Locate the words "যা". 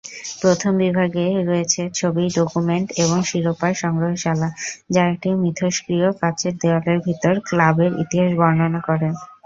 4.89-5.01